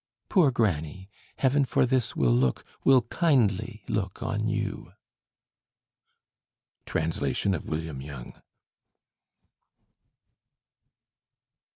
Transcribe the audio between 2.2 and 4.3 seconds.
look Will kindly look